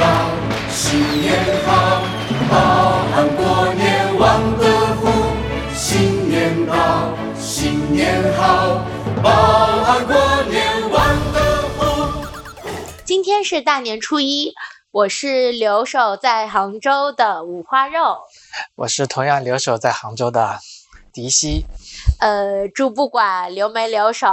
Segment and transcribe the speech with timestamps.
[0.00, 0.30] 到，
[0.70, 1.32] 新年
[1.64, 2.02] 好，
[2.50, 2.56] 报
[3.14, 4.64] 安过年旺德
[4.96, 5.08] 福。
[5.74, 8.84] 新年到，新年好，
[9.22, 10.14] 报安过
[10.50, 12.26] 年旺德福。
[13.04, 14.52] 今天是大年初一，
[14.90, 18.18] 我是留守在杭州的五花肉。
[18.76, 20.58] 我是同样留守在杭州的
[21.12, 21.64] 迪西。
[22.20, 24.28] 呃，祝不管留没留守，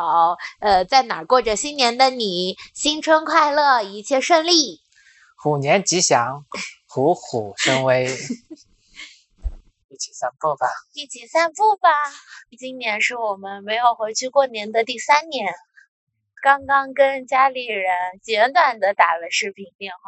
[0.59, 4.80] 呃，在哪儿过着新年的你，新春快乐，一切顺利。
[5.43, 6.45] 虎年吉祥，
[6.87, 8.05] 虎虎生威。
[9.89, 10.67] 一起散步吧。
[10.93, 11.89] 一起散步吧。
[12.59, 15.51] 今年是我们没有回去过年的第三年，
[16.43, 17.89] 刚刚跟家里人
[18.21, 19.99] 简短的打了视频电话，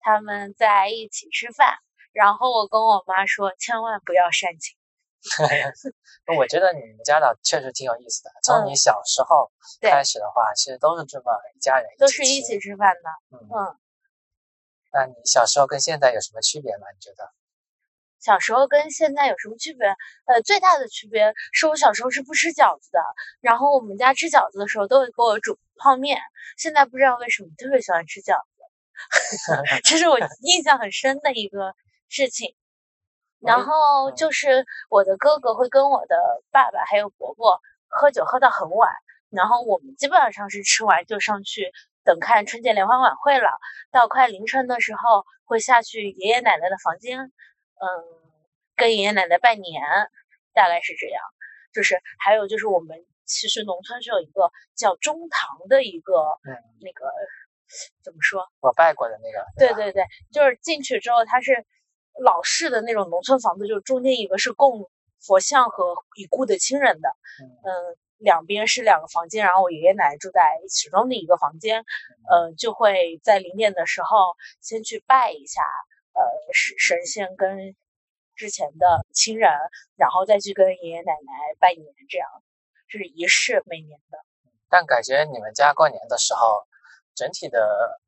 [0.00, 1.74] 他们在一起吃饭，
[2.12, 4.78] 然后我跟我妈说，千万不要煽情。
[6.38, 8.30] 我觉得你们家的确实挺有意思的。
[8.42, 9.52] 从你小时候
[9.82, 13.36] 开始的话，其实都是这么一家人，都是一起吃饭的。
[13.36, 13.76] 嗯。
[14.92, 16.86] 那你小时候跟现在有什么区别吗？
[16.94, 17.32] 你觉得？
[18.20, 19.86] 小时候跟现在有什么区别？
[20.26, 23.00] 呃，最大的区别是我小时候是不吃饺子的，
[23.40, 26.20] 然后我们家吃饺子的时候都会给我煮泡面。
[26.58, 31.74] 现在不知道为什么特别喜欢吃饺子， 这是我印象很深的一个
[32.08, 32.54] 事情。
[33.40, 38.92] 然后就是我的哥哥会跟我的爸爸还有伯伯喝酒喝到很晚，
[39.30, 41.72] 然后我们基本上是吃完就上去
[42.04, 43.50] 等看春节联欢晚会了。
[43.90, 47.30] 到快凌晨的时候会下去爷爷奶奶的房间，嗯，
[48.76, 49.82] 跟爷爷奶奶拜年，
[50.52, 51.22] 大概是这样。
[51.72, 57.10] 就是还有就是我们其实农村是有一个叫中堂的一个，嗯，那个
[58.02, 58.48] 怎么说？
[58.60, 59.46] 我拜过的那个。
[59.56, 61.66] 对对对，就是进去之后它是。
[62.22, 64.90] 老式的那种农村房子，就是中间一个是供
[65.20, 67.08] 佛像和已故的亲人的，
[67.64, 71.84] 嗯，两边是两个房间，然后我爷爷奶奶住在其中的一个房间，
[72.28, 75.62] 呃，就会在零点的时候先去拜一下，
[76.14, 77.76] 呃，神神仙跟
[78.34, 79.50] 之前的亲人，
[79.96, 82.28] 然后再去跟爷爷奶奶拜年，这样
[82.88, 84.18] 这是仪式，每年的。
[84.68, 86.66] 但感觉你们家过年的时候，
[87.14, 88.00] 整体的。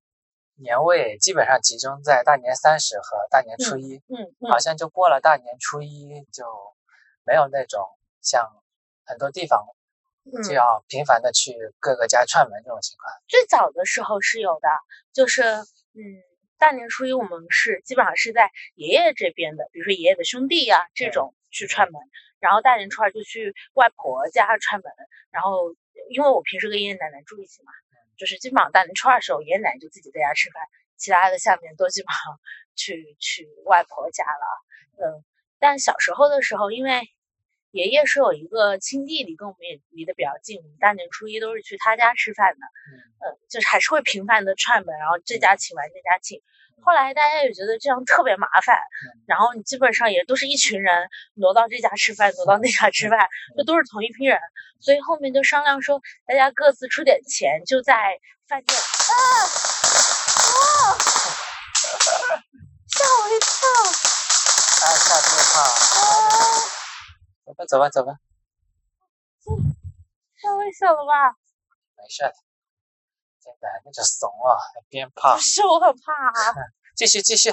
[0.56, 6.44] 年味基本上集中在大年三十和大年初一，嗯，好像就过了大年初一就
[7.25, 7.88] 没有那种
[8.21, 8.50] 像
[9.05, 9.65] 很多地方
[10.44, 13.12] 就要频繁的去各个家串门这种情况。
[13.28, 14.69] 最早的时候是有的，
[15.12, 16.03] 就是嗯，
[16.59, 22.00] 大年初一我们是基本上是在爷爷这边的，比如说爷爷的兄弟呀这种去串门，
[22.38, 24.93] 然后大年初二就去外婆家串门，
[25.31, 25.75] 然后
[26.11, 27.72] 因为我平时跟爷爷奶奶住一起嘛。
[28.19, 30.62] 就是基本上大年初二的时候，爷爷奶奶就自己在家吃饭，
[30.97, 32.38] 其他的下面都基本上
[32.77, 34.62] 去去外婆家了。
[35.03, 35.25] 嗯，
[35.62, 37.09] 但小时候的时候，因为
[37.71, 42.61] 爷爷是有一个亲弟弟，跟我们也离得比较近，我们大年初一都是去他家吃饭的。
[43.23, 46.43] 嗯，就是还是会频繁的串门，然后这家请完那家请。
[46.84, 48.77] 后来大家也觉得这样特别麻烦，
[49.28, 54.41] 然后你基本上也都是一群人挪到这家吃饭，挪到那家吃饭，就都是同一批人，
[54.81, 58.19] 所以后面就商量说，大家各自出点钱，就在
[58.49, 58.83] 饭店啊，
[60.50, 60.99] 哇，
[62.89, 63.69] 吓我一跳，
[64.83, 65.37] 啊，吓死
[67.44, 68.19] 我走吧走吧
[70.38, 71.31] 太危险了吧？
[71.97, 72.34] 没事的。
[73.41, 75.34] 现在那就怂了，还鞭炮。
[75.37, 76.55] 不是我很怕啊。
[76.94, 77.49] 继 续继续。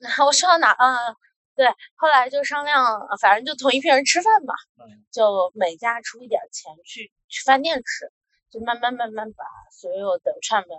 [0.26, 0.72] 我说到哪？
[0.72, 1.14] 嗯，
[1.54, 1.68] 对。
[1.94, 4.54] 后来就商量，反正就同一批人吃饭嘛。
[4.78, 5.06] 嗯。
[5.12, 8.12] 就每家出一点钱去去饭店吃，
[8.50, 10.76] 就慢慢慢慢把所有的串门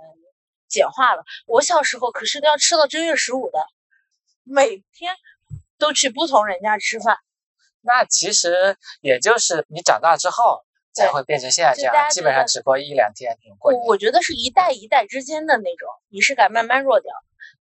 [0.67, 1.23] 简化了。
[1.45, 3.65] 我小时候可是都要吃到正月十五的，
[4.43, 5.15] 每天
[5.77, 7.19] 都去不同人家吃饭。
[7.89, 10.63] 那其实也就是你长大之后。
[10.91, 17.13] 才会变成现在这样，基本上只过一两天过我觉得是一代一代之间的那种仪式感慢慢弱掉。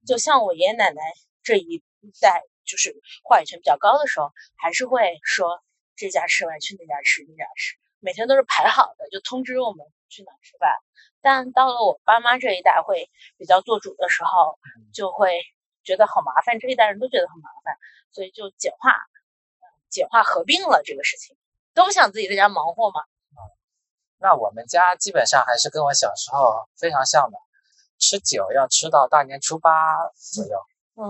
[0.07, 1.01] 就像我爷爷奶奶
[1.43, 1.85] 这一
[2.21, 5.63] 代，就是话语权比较高的时候，还是会说
[5.95, 10.75] 这家吃完去那家吃，那家吃，每天都是排好的，就通知我们去哪吃饭。
[11.21, 14.59] 但到了我爸妈这一代，会比较做主的时候，
[14.93, 15.39] 就会
[15.85, 16.59] 觉得好麻烦。
[16.59, 17.77] 这一代人都觉得很麻烦，
[18.11, 18.97] 所以就简化、
[19.89, 21.37] 简化合并了这个事情，
[21.75, 23.03] 都不想自己在家忙活嘛。
[24.21, 27.39] 那我们家基本上还是跟我小时候非常像的，
[27.99, 29.71] 吃酒要吃到大年初八
[30.15, 30.59] 左右。
[30.97, 31.07] 嗯，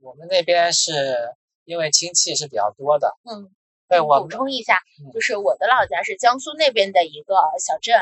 [0.00, 3.16] 我们那边是因为亲戚是比较多的。
[3.24, 3.54] 嗯，
[3.88, 4.82] 对我补充一下，
[5.14, 7.94] 就是我的老家是江苏那边的一个小镇，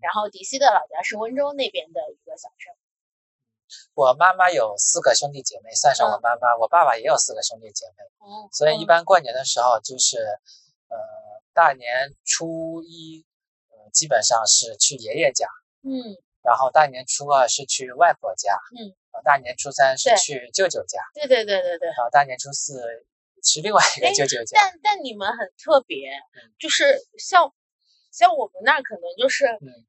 [0.00, 2.72] 然后迪西的老家是温州那边的一个小镇。
[3.94, 8.04] 我妈妈有四个兄弟姐妹，算上我妈妈，我爸爸也有四个兄弟姐妹。
[8.18, 10.18] 哦，所以一般过年的时候就是，
[10.88, 10.96] 呃，
[11.52, 13.24] 大年初一。
[13.92, 15.46] 基本上是去爷爷家，
[15.82, 18.88] 嗯，然后大年初二是去外婆家，嗯，
[19.22, 21.88] 大年初三是去舅舅家，对对对对对。
[21.88, 22.80] 然后大年初四
[23.44, 24.58] 是另外一个哎舅舅家。
[24.58, 27.52] 但但你们很特别嗯，就是像
[28.10, 29.86] 像我们那儿可能就是嗯嗯，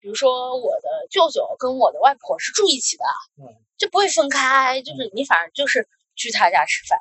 [0.00, 3.04] 比如说我的舅舅跟我的外婆是住一起的，
[3.38, 6.98] 嗯就不会分开，就是你反正就是去他家吃饭，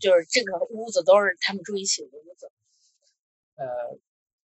[0.00, 2.50] 就是这个屋子都是他们住一起的屋子。
[3.54, 3.66] 呃，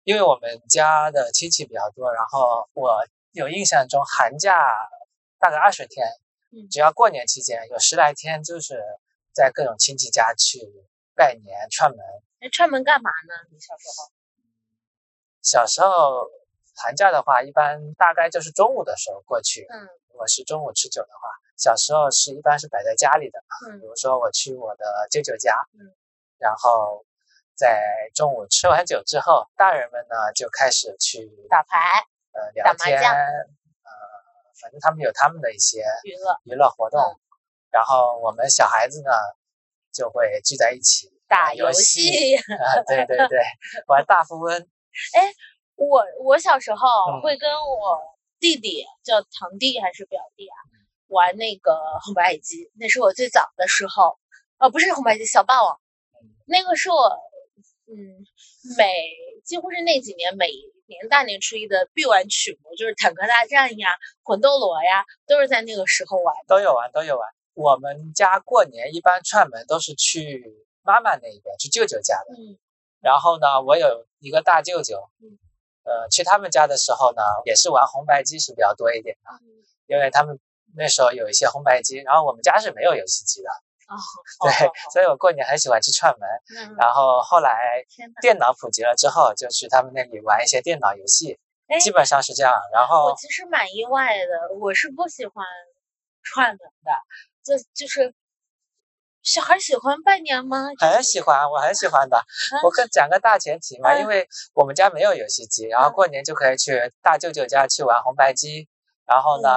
[0.04, 4.88] 因为我们家的亲戚比较多，然后我有印象中寒假
[5.38, 6.06] 大概二十天，
[6.50, 8.82] 嗯只要过年期间有十来天，就是
[9.32, 10.60] 在各种亲戚家去
[11.14, 11.98] 拜年串门。
[12.40, 13.34] 哎，串门干嘛呢？
[13.50, 14.10] 你小时候？
[15.42, 16.30] 小时候
[16.82, 19.66] 寒假的话，一般大概就是中午的时候过去。
[19.70, 23.40] 嗯如果是中午吃酒的话，小时候是一般是摆在家里的。
[23.40, 25.88] 比嗯如说我去我的舅舅家，嗯，
[26.38, 27.04] 然后
[27.54, 33.90] 在中午吃完酒之后，大人们呢就开始去打牌呃聊天，将呃，
[34.60, 37.16] 反正他们有他们的一些娱乐娱乐活动，嗯
[37.70, 39.10] 然后我们小孩子呢
[39.92, 42.36] 就会聚在一起打游戏。
[42.52, 43.42] 啊，对对对，
[43.88, 44.68] 玩大富翁，
[45.76, 48.00] 我我小时候嗯会跟我
[48.38, 50.56] 弟弟，叫堂弟还是表弟啊，
[51.08, 54.18] 玩那个红白机，那是我最早的时候，
[54.58, 55.80] 呃，不是红白机，小霸王，
[56.46, 57.18] 那个是我，
[57.86, 58.24] 嗯，
[58.76, 58.92] 每
[59.44, 60.50] 几乎是那几年每
[60.86, 66.44] 年大年初一的必玩曲目，就是坦克大战呀、魂斗罗呀，都是在那个时候玩的。
[66.46, 67.28] 都有玩都有玩。
[67.54, 72.34] 我们家过年一般串门都是去妈妈那边，去舅舅家的。
[72.36, 72.58] 嗯
[73.02, 75.36] 然后呢，我有一个大舅舅，嗯
[75.84, 79.30] 呃，去他们家的时候呢，也是玩红白机是比较多一点的，
[79.86, 80.38] 因为他们
[80.76, 83.50] 那时候有一些红白机，然后我们家是没有游戏机的，
[83.88, 83.96] 哦，
[84.46, 86.28] 对，哦所以我过年很喜欢去串门。
[86.56, 87.84] 嗯然后后来！
[88.20, 91.38] 电脑普及了之后，就去他们那里玩一些电脑游戏，
[91.68, 92.52] 哎基本上是这样。
[92.72, 95.44] 然后我其实蛮意外的，我是不喜欢
[96.22, 96.92] 串门的，
[97.44, 98.14] 就就是
[99.22, 100.66] 小孩喜欢拜年吗？
[100.78, 102.20] 很喜欢，我很喜欢的。
[102.64, 108.68] 我跟讲个大前提嘛，嗯因为我们家没有游戏机，然后过年就可以去大舅舅家去玩红白机，
[109.06, 109.48] 然后呢，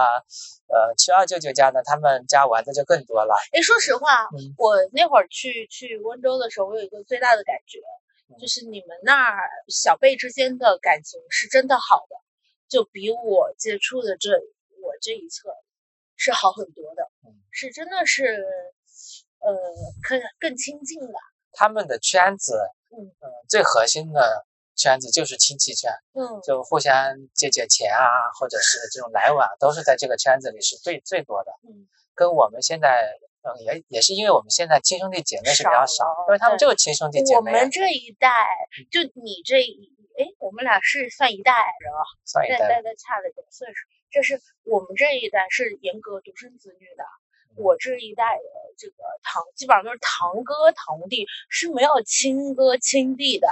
[0.67, 3.35] 呃，去二舅舅家呢，他们家玩的就更多了。
[3.53, 7.79] 哎，说实话，嗯我那会儿去去温州的时候，我有一个最大的感觉，
[8.29, 12.15] 嗯就是你们那儿小辈之间的感情是真的好的，
[12.69, 14.29] 就比我接触的这
[14.83, 15.50] 我这一侧
[16.15, 18.45] 是好很多的，嗯是真的是
[19.45, 19.53] 呃
[20.07, 21.13] 更更亲近的，
[21.53, 22.57] 他们的圈子，
[22.89, 24.45] 嗯呃，最核心的
[24.75, 28.03] 圈子就是亲戚圈，嗯就互相借借钱啊，
[28.39, 31.51] 或者是这种来往，都是在这个圈子里是最最多的。
[31.63, 31.88] 嗯
[32.18, 33.12] 跟我们现在，
[33.44, 38.48] 嗯，也也是因为我们现在亲兄弟姐妹是比较少少，因为他们就是亲兄弟姐妹我，们这一代，
[38.89, 41.51] 就你这一，哎，我们俩是算一代
[41.83, 43.83] 人啊，算一代但但但差了点岁数。
[44.09, 47.03] 这是我们这一代是严格独生子女的，
[47.56, 53.48] 我这一代的这个堂，基本上都是堂哥堂弟，是没有亲哥亲弟的，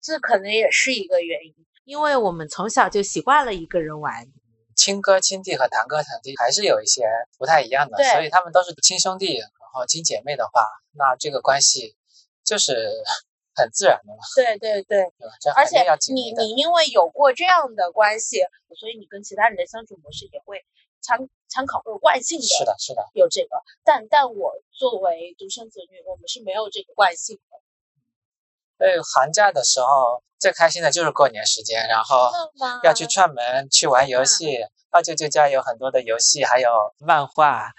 [0.00, 1.54] 这可能也是一个原因。
[1.84, 4.26] 因为我们从小就习惯了一个人玩，
[4.74, 7.04] 亲哥亲弟和堂哥堂弟还是有一些
[7.38, 11.94] 不太一样的，所以他们都是亲兄弟，然后亲姐妹的话，那这个关系
[12.44, 12.92] 就是
[13.56, 15.00] 很自然的嘛，对对对，
[15.56, 15.80] 而且
[16.12, 16.32] 你。
[16.32, 18.42] 你因为有过这样的关系，
[18.78, 20.62] 所以你跟其他人的相处模式也会
[21.06, 27.58] 参参考或者惯性的是的，是的，有这个，但但我作为独生子女，我们是没有这个惯性的。
[28.78, 32.30] 所以寒假的时候最开心的就是过年时间，然后
[32.82, 34.66] 要去串门，去玩游戏。
[34.90, 37.72] 二舅舅家有很多的游戏，还有漫画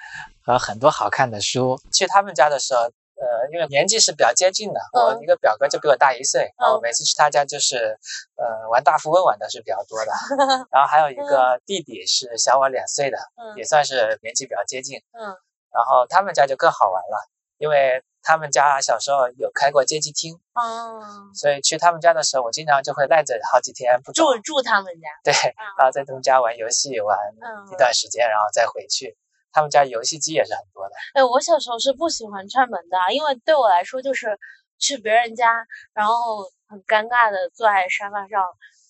[0.43, 1.79] 和很多好看的书。
[1.91, 7.97] 去他们家的时候，呃，因为年纪是比较接近的，我嗯一个表哥就比我大一岁，然后嗯每次去他家就是，
[8.35, 10.11] 呃，玩大富翁玩的是比较多的。
[10.71, 14.99] 然后还有一个弟弟是小我两岁的，嗯也算是年纪比较接近。
[15.13, 15.35] 嗯
[15.73, 21.01] 然后他们家就更好玩了，因为他们家小时候有开过街机厅，哦，
[21.35, 24.23] 所以去他们家的时候，我经常就会赖着好几天不走。
[24.23, 29.15] 住住他们家，对，啊然后在他们家玩游戏玩嗯一段时间，然后再回去。
[29.57, 34.37] 他们家游戏机也是很多的，哎，我小时候是不喜欢串门的，因为对我来说就是
[34.77, 36.13] 去别人家，然后
[36.67, 38.45] 很尴尬的坐在沙发上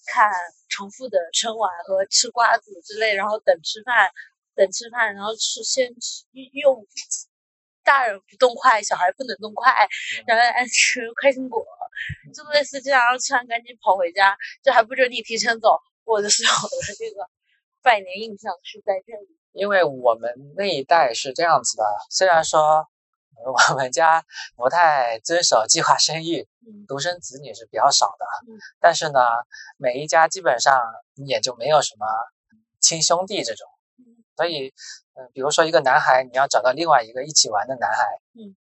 [0.08, 0.30] 看
[0.68, 4.12] 重复的春晚和吃瓜子之类，然后等吃饭，
[4.56, 6.86] 等吃饭，然后吃先吃用
[7.82, 9.72] 大人不动筷，小孩不能动筷，
[10.28, 11.66] 然后爱吃开心果，
[12.36, 15.80] 就类似这样，然后吃完赶紧跑回家，就还不准你提前走。
[16.04, 17.26] 我的所有的这个
[17.82, 19.38] 拜年印象是在这里。
[19.58, 22.88] 因为我们那一代是这样子的，虽然说
[23.36, 24.24] 呃我们家
[24.56, 29.20] 不太遵守计划生育，嗯独生子女是比较少的，嗯但是呢，
[29.78, 30.82] 每一家基本上
[31.16, 32.06] 也就没有什么
[32.80, 33.68] 亲兄弟这种
[34.00, 34.24] 嗯。
[34.36, 34.74] 所以，
[35.16, 38.56] 嗯、比如说一个男孩，你要找到另外一个一起玩的男孩，嗯，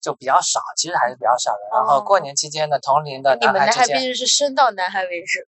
[0.00, 1.60] 就比较少，其实还是比较少的。
[1.72, 5.46] 然后哦过年期间呢，同龄的男男孩之间孩毕竟是生到男孩为止，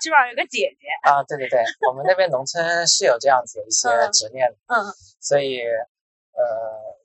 [0.00, 0.86] 基本上有个姐姐。
[1.02, 5.60] 啊，对对对，我们那边农村是有这样子的一些嗯执念的，嗯所以，
[6.32, 6.42] 呃，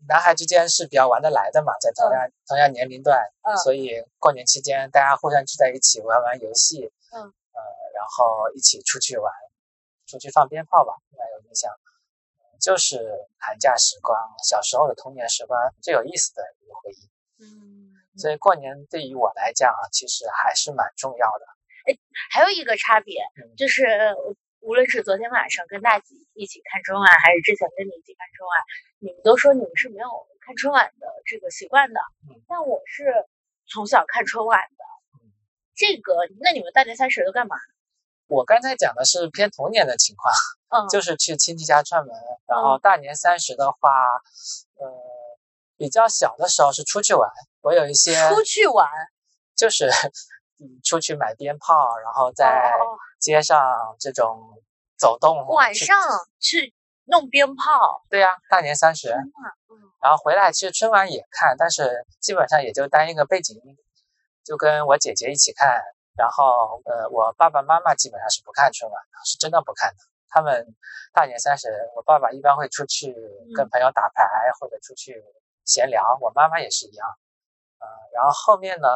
[0.07, 7.59] 男孩之间是比较玩得来的嘛，在同样、同样年龄段，嗯所以过年期间大家互相聚在一起玩玩游戏，嗯呃，
[7.93, 9.31] 然后一起出去玩，
[10.07, 11.71] 出去放鞭炮吧，蛮有印象。
[12.59, 17.09] 就是寒假时光，小时候的童年时光最有意思的一个回忆。
[17.39, 21.45] 嗯，所以过年对于我来讲啊，其实还是蛮重要的。
[22.32, 23.86] 还有一个差别嗯就是，
[24.60, 28.60] 无论是昨天晚上跟大吉一起看春晚，还是之前跟你一起看春晚，
[29.00, 30.10] 你们都说你们是没有
[30.41, 33.25] 看春晚的这个习惯的嗯，但我是
[33.67, 34.84] 从小看春晚的
[35.24, 35.32] 嗯。
[35.75, 37.56] 这个，那你们大年三十都干嘛？
[38.27, 40.34] 我刚才讲的是偏童年的情况，
[40.70, 42.13] 嗯，就是去亲戚家串门，
[42.46, 43.89] 然后大年三十的话，
[44.79, 44.91] 呃，
[45.77, 47.29] 比较小的时候是出去玩，
[47.62, 48.89] 我有一些出去玩，
[49.56, 49.89] 就是
[50.60, 54.62] 嗯出去买鞭炮，然后在哦街上这种
[54.98, 55.98] 走动，去晚上
[56.40, 56.74] 去
[57.06, 58.04] 弄鞭炮。
[58.10, 59.32] 对呀、大年三十，嗯
[60.02, 63.78] 然后回来其实春晚也看，但是基本上也就当一个背景音，
[64.44, 65.82] 就跟我姐姐一起看。
[66.18, 69.98] 然后呃，我爸爸妈妈基本上是不看春晚的，是真的不看的。
[70.30, 70.76] 他们
[71.14, 73.14] 大年三十，我爸爸一般会出去
[73.56, 74.24] 跟朋友打牌、
[74.60, 75.24] 或者出去
[75.64, 77.08] 闲聊，我妈妈也是一样。
[77.79, 78.88] 呃，然后后面呢，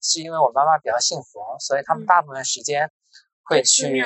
[0.00, 2.90] 是因为我妈妈比较信佛，所以他们嗯大部分时间
[3.44, 4.04] 会去？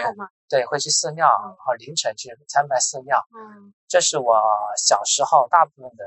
[0.50, 3.22] 对会去寺庙，然后凌晨去参拜寺庙。
[3.36, 4.42] 嗯这是我
[4.78, 6.06] 小时候大部分的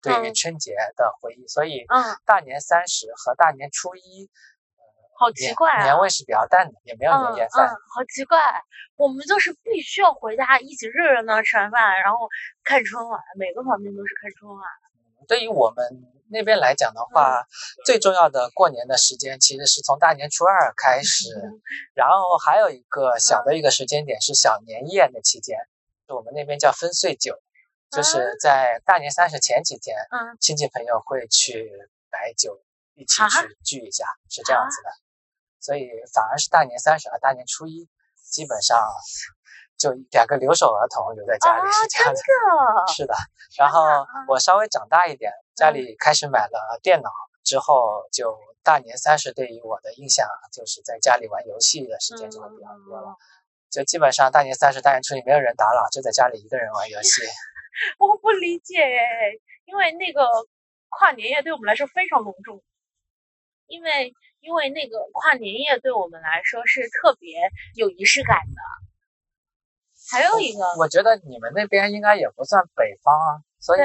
[0.00, 4.30] 对于嗯春节的回忆，所以嗯，大年三十和大年初一
[5.18, 5.82] 好奇怪啊。
[5.82, 7.66] 年味是比较淡的，也没有嗯年夜饭。
[7.66, 8.38] 嗯，好奇怪，
[8.94, 12.28] 我们就是必须要回家一起热热闹吃完饭，然后
[12.62, 14.62] 看春晚，每个房间都是看春晚。
[15.26, 15.84] 对于我们
[16.32, 17.46] 那边来讲的话，
[17.84, 21.28] 最重要的过年的时间其实是从大年初二开始，
[21.94, 25.58] 然后还有一个小的一个时间点是小年夜那期间，
[26.08, 27.38] 就我们那边叫分岁酒，
[27.90, 31.70] 就是在大年三十前几天，嗯，亲戚朋友会去
[32.10, 32.60] 摆酒，
[32.94, 34.90] 一起啊去聚一下，是这样子的。
[35.60, 37.88] 所以反而是大年三十和大年初一，
[38.30, 38.78] 基本上
[39.78, 42.12] 就两个留守儿童留在家里啊，是这样。
[42.14, 43.14] 的，是的，
[43.58, 44.06] 然后啊。
[44.28, 47.10] 我稍微长大一点，家嗯里开始买了电脑
[47.44, 53.10] 之后，就大年三十对于我的印象就是在家里玩游戏的时间就会比较多了。
[53.10, 53.16] 嗯
[53.72, 57.22] 就基本上大年三十、大年初一没有人打扰，就在家里一个人玩游戏。
[57.96, 58.76] 我不理解，
[59.64, 60.28] 因为那个
[60.90, 62.62] 跨年夜对我们来说非常隆重，
[63.66, 68.60] 因为因为那个跨年夜对我们来说是特别有仪式感的。
[70.10, 73.80] 还有一个，我觉得你们那边应该也不算北方啊，所以，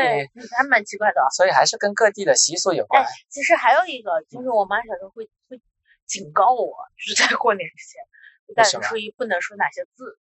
[0.58, 1.22] 还蛮奇怪的。
[1.36, 3.04] 所以还是跟各地的习俗有关。
[3.04, 5.62] 哎，其实还有一个，就是我妈小时候会会
[6.08, 8.02] 警告我，就是在过年之前，
[8.56, 10.18] 大为什么年初一不能说哪些字。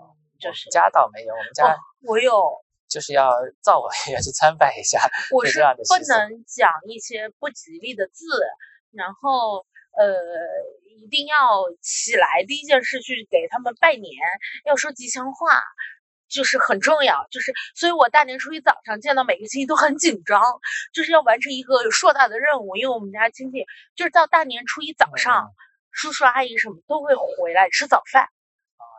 [0.40, 1.76] 就是家倒没有，我们家哦，
[2.08, 4.98] 我有，就是要灶王爷去参拜一下。
[5.30, 8.24] 我是不能讲一些不吉利的字，
[8.92, 10.16] 然后呃，
[10.96, 14.14] 一定要起来第一件事去给他们拜年，
[14.64, 15.60] 要说吉祥话。
[16.30, 20.40] 就是很重要，就是，所以我大年初一早上见到每个亲戚都很紧张，
[20.94, 22.76] 就是要完成一个硕大的任务。
[22.76, 25.52] 因为我们家亲戚就是到大年初一早上，嗯
[25.92, 28.28] 叔叔阿姨什么都会回来吃早饭，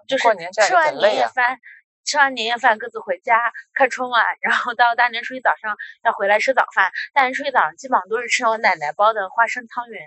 [0.10, 0.24] 就是
[0.68, 0.94] 吃完。
[0.98, 1.58] 年夜饭，
[2.04, 6.92] 吃完年夜饭各自回家看春晚，然后到大年初一早上要回来吃早饭。
[7.14, 10.02] 大年初一早上基本上都是吃我奶奶包的花生汤圆。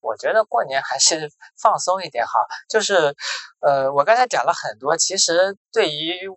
[0.00, 2.46] 我觉得过年还是放松一点好。
[2.68, 3.14] 就是，
[3.60, 6.28] 呃，我刚才讲了很多，其实对于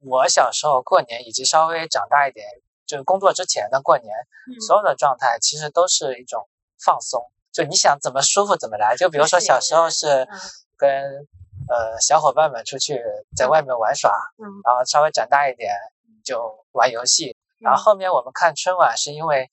[0.00, 2.46] 我小时候过年，以及稍微长大一点，
[2.86, 4.14] 就是工作之前的过年，
[4.48, 6.48] 嗯，所有的状态其实都是一种
[6.78, 7.30] 放松。
[7.52, 8.96] 就你想怎么舒服怎么来。
[8.96, 10.38] 就比如说小时候是嗯
[10.76, 11.26] 跟
[11.68, 13.00] 呃小伙伴们出去
[13.36, 15.72] 在外面玩耍，嗯然后稍微长大一点
[16.24, 19.50] 就玩游戏，然后后面我们看春晚是因为。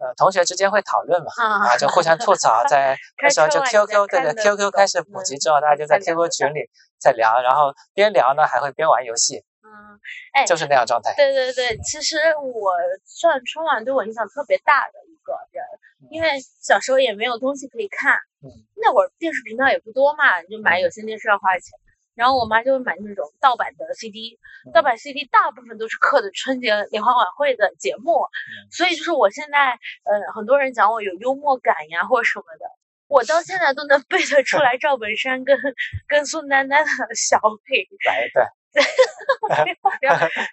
[0.00, 10.00] 呃，同学之间会讨论嘛，啊啊，就互相吐槽， 在那时候就 QQ 对对 QQ 开始普及之后，大家就在 QQ 群里在聊，然后边聊呢还会边玩游戏，嗯，
[10.32, 11.14] 哎，就是那样状态。
[11.16, 12.72] 对对对，其实我
[13.04, 15.62] 算春晚对我影响特别大的一个人，
[16.10, 18.48] 因为小时候也没有东西可以看，嗯
[18.82, 21.78] 那会儿电视频道也不多嘛，你就买有线电视要花钱，
[22.20, 28.28] 然后我妈就会买那种盗版的 CD，嗯盗版 CD 大部分都是刻的春节联欢晚会的节目，
[28.70, 29.70] 所以就是我现在
[30.04, 32.66] 呃很多人讲我有幽默感呀或者什么的，
[33.08, 35.58] 我到现在都能背得出来赵本山跟
[36.08, 38.46] 跟宋丹丹的小品，来一段。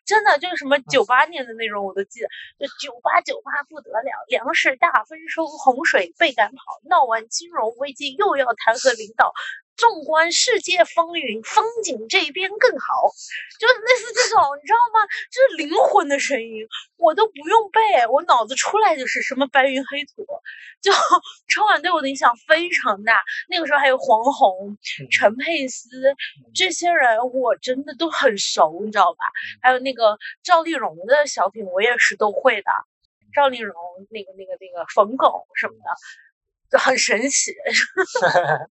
[0.05, 9.33] 真的就是什么九八年的那种我都记得，就九八九八不得了，粮食大丰收，洪水被赶跑，闹完金融危机又要弹劾领导。
[9.77, 13.13] 纵观世界风云，风景这边更好，
[13.59, 15.07] 就类似这种，你知道吗？
[15.31, 16.67] 就是灵魂的声音，
[16.97, 20.25] 我都不用背，我脑子出来就是什么白云黑土，
[20.81, 20.91] 就
[21.47, 23.23] 春晚对我的影响非常大。
[23.47, 24.77] 那个时候还有黄宏、
[25.11, 25.87] 陈佩斯
[26.55, 29.31] 这些人，我真的都很熟，你知道吧？
[29.61, 32.71] 还有那个赵丽蓉的小品，我也是都会的。
[33.33, 33.75] 赵丽蓉
[34.09, 35.89] 那个、那个、那个冯巩什么的。
[36.69, 37.53] 就很神奇，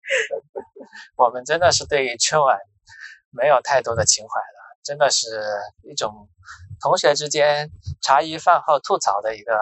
[1.16, 2.58] 我们真的是对于春晚
[3.32, 5.28] 没有太多的情怀了，真的是
[5.84, 6.30] 一种
[6.80, 7.70] 同学之间
[8.02, 9.60] 茶余饭后吐槽的一个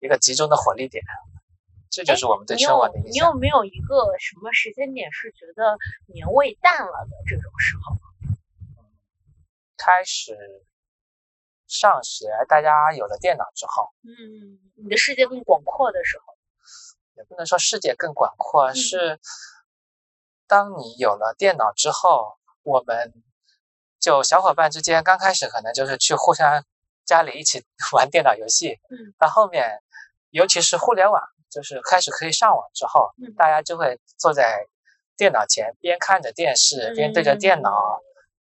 [0.00, 1.02] 一个集中的火力点，
[1.90, 3.12] 这就是我们对春晚的印象。
[3.12, 7.96] 你有没有一个什么时间点是觉得年味淡了的这种时候？
[9.76, 10.36] 开始
[11.66, 16.33] 上学，大家有了电脑之后，嗯，你的世界更广阔的时候。
[17.16, 19.20] 也不能说世界更广阔，是
[20.46, 23.12] 当你有了电脑之后，我们
[24.00, 26.64] 就小伙伴之间刚开始可能就是去互相
[27.04, 29.82] 家里一起 玩电脑游戏，嗯，到后面，
[30.30, 34.66] 尤其是互联网就是开始可以上网之后，大家就会坐在
[35.16, 38.00] 电脑前边看着电视边对着电脑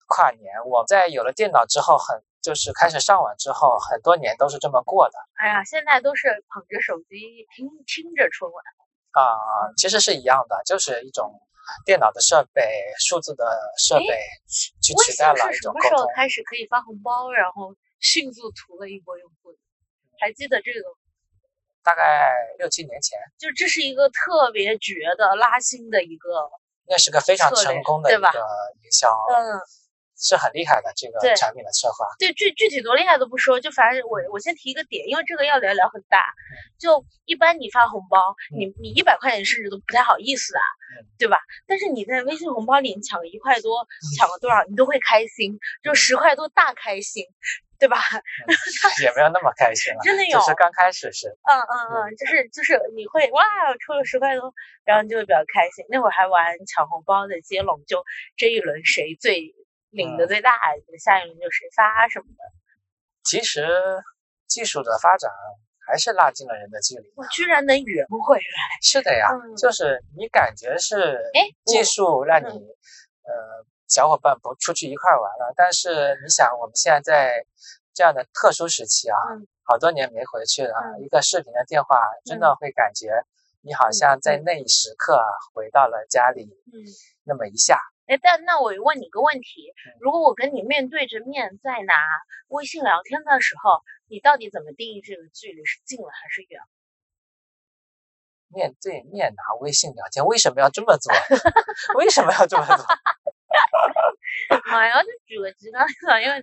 [0.08, 0.66] 跨年。
[0.66, 2.22] 我在有了电脑之后很。
[2.42, 5.20] 就是开始上网之后，很多年都是这么过的。
[5.36, 8.64] 哎呀，现在都是捧着手机听听着春晚
[9.12, 11.40] 啊，其实是一样的，就是一种
[11.86, 12.64] 电脑的设备、
[13.00, 14.06] 数字的设备
[14.50, 15.90] 去取代了一种沟通。
[15.90, 19.56] 什么时候开始可以发红包，然后迅速图了一波用户？
[20.20, 20.82] 还记得这个？
[21.84, 23.20] 大概六七年前。
[23.38, 26.50] 就这是一个特别绝的拉新的一个，
[26.88, 28.28] 那是个非常成功的一个
[28.82, 29.10] 营销。
[29.30, 29.62] 嗯。
[30.22, 36.34] 是很厉害的这个产品的策划，对具具体多厉害都不说，就反正我我先提一个点，因为这个要聊聊很大。
[36.77, 40.62] 就一般你发红包，你你一百块钱甚至都不太好意思啊，
[41.18, 41.40] 对吧？
[41.66, 47.25] 但是你在微信红包里抢个一块多，抢了多少，你都会开心，就十块多大开心，
[47.79, 47.98] 对吧？
[49.01, 51.77] 也没有那么开心了， 真的有，就是刚开始是，嗯嗯
[52.10, 53.44] 嗯，就是就是你会哇，
[53.86, 54.53] 抽了十块多，
[54.84, 55.86] 然后你就会比较开心。
[55.90, 58.03] 那会儿还玩抢红包的接龙，就
[58.38, 59.55] 这一轮谁最。
[59.92, 60.51] 领的最大，
[61.00, 62.44] 下一轮就谁发什么的。
[63.24, 63.68] 其实
[64.48, 65.30] 技术的发展
[65.86, 67.14] 还是拉近了人的距离。
[67.16, 68.42] 我居然能圆回来。
[68.82, 75.54] 是的呀，就是你感觉是，哎，技术让你，呃，小伙伴不出去一块玩了。
[75.56, 77.46] 但是你想，我们现在在
[77.94, 79.18] 这样的特殊时期啊，
[79.64, 83.24] 好多年没回去了，一个视频的电话，真的会感觉
[83.62, 85.22] 你好像在那一时刻
[85.54, 86.50] 回到了家里，
[87.24, 87.80] 那么一下。
[88.12, 89.72] 哎，但那我问你个问题：
[90.02, 91.94] 如果我跟你面对着面在拿
[92.50, 96.60] 微信聊天的时候，你到底怎么定义这个距离是近了还是远？
[98.50, 101.14] 面对面拿微信聊天，为什么要这么做？
[101.96, 102.86] 为什么要这么做？
[104.76, 105.88] 哎呀，就举个极端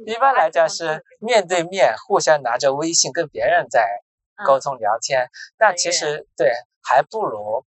[0.06, 3.86] 一般来讲是面对面互相拿着微信跟别人在
[4.46, 5.28] 沟通聊天，
[5.58, 6.50] 但其实对
[6.82, 7.66] 还不如。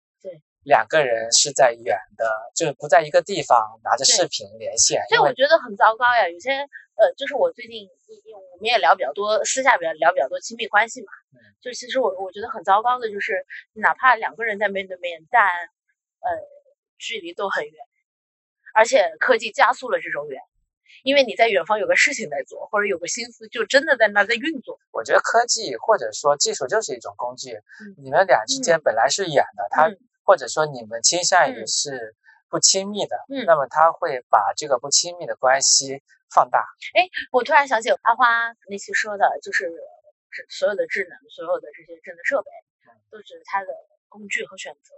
[0.64, 6.30] 两个人是在远的，就是不在一个地方拿着视频连线，所以我觉得很糟糕呀。
[6.30, 6.52] 有些
[6.96, 7.90] 呃，就是我最近
[8.52, 11.12] 我们也聊比较多，私下比较聊比较多亲密关系嘛。
[11.62, 16.30] 就其实我我觉得很糟糕的就是，哪怕两个人在面对面，但呃
[17.00, 17.74] 距离都很远，
[18.76, 20.42] 而且科技加速了这种远，
[21.04, 24.80] 因为你在远方有个事情在做，或者有个心思就真的在那在运作。
[24.92, 27.60] 我觉得科技或者说技术就是一种工具，
[27.98, 29.90] 你们俩之间本来是远的，它。
[30.32, 32.16] 或者说你们倾向于是
[32.48, 36.02] 不亲密的，那么他会把这个不亲密的关系
[36.34, 36.66] 放大。
[36.94, 39.70] 哎，我突然想起阿花那期说的，就是
[40.48, 42.50] 所有的智能、所有的这些智能设备，
[43.12, 43.68] 都是它的
[44.08, 44.96] 工具和选择，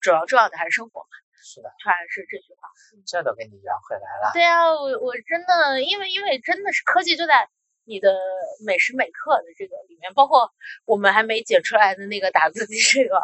[0.00, 1.08] 主要重要的还是生活嘛。
[1.34, 2.70] 是的，突然是这句话，
[3.04, 4.30] 这都给你圆回来了。
[4.32, 7.46] 对啊，我我真的，因为因为真的是科技就在
[7.84, 8.18] 你的
[8.64, 10.50] 每时每刻的这个里面，包括
[10.86, 13.20] 我们还没解出来的那个打字机这个。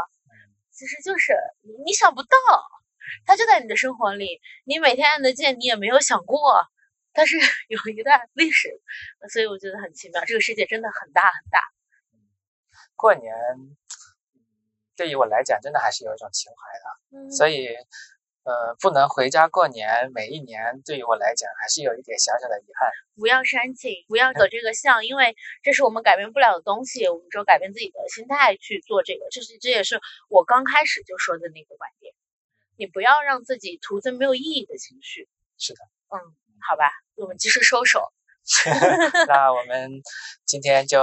[0.82, 1.32] 其实就是
[1.86, 2.28] 你想不到，
[3.24, 6.66] 它就在你的生活里，你每天按得键，你也没有想过，
[7.12, 7.36] 它是
[7.68, 8.68] 有一段历史，
[9.32, 10.24] 所以我觉得很奇妙。
[10.24, 11.60] 这个世界真的很大很大。
[12.96, 13.32] 过年
[14.96, 17.68] 对于我来讲，真的还是有一种情怀的，所以
[18.44, 22.90] 呃，不能回家过年，每一年对于我来讲还是有一点小小的遗憾。
[23.14, 29.26] 不要煽情，不要走这个向，因为这是我们改变不了的东西，我们只有改变自己的心态去做这个。
[29.30, 32.14] 这是这也是我刚开始就说的那个观点，
[32.76, 35.28] 你不要让自己徒增没有意义的情绪。
[35.56, 35.78] 是的，
[36.08, 36.18] 嗯，
[36.68, 38.12] 好吧，我们及时收手。
[39.28, 40.02] 那我们
[40.44, 40.98] 今天就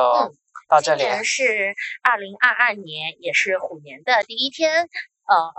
[0.68, 1.00] 到这里。
[1.04, 1.74] 今年是
[2.04, 4.90] 二零二二年，也是虎年的第一天。
[5.24, 5.54] 呃，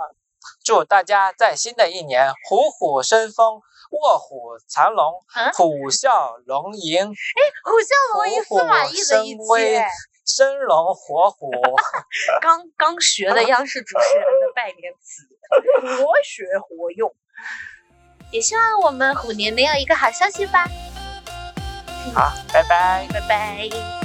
[0.63, 5.13] 祝大家在新的一年虎虎生风，卧虎藏龙，
[5.53, 7.03] 虎啸龙吟。
[7.03, 9.83] 哎，虎啸龙吟司马懿的一期，
[10.25, 11.51] 生龙活虎。
[12.41, 15.27] 刚刚学的央视主持人的拜年词，
[15.97, 17.13] 活学活用。
[18.31, 20.65] 也希望我们虎年能有一个好消息吧。
[22.15, 24.00] 好，拜拜，拜拜。